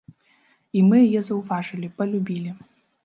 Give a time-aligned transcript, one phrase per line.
[0.79, 2.51] І мы яе заўважылі, палюбілі.